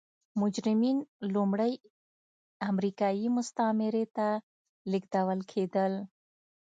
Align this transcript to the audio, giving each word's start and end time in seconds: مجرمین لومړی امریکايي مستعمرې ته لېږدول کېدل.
مجرمین 0.41 0.97
لومړی 1.33 1.73
امریکايي 2.69 3.27
مستعمرې 3.37 4.05
ته 4.15 4.27
لېږدول 4.91 5.39
کېدل. 5.51 5.93